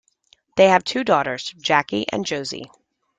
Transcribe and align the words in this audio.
They 0.55 0.69
have 0.69 0.83
two 0.83 1.03
daughters, 1.03 1.53
Jackie 1.59 2.07
and 2.11 2.25
Josie. 2.25 2.65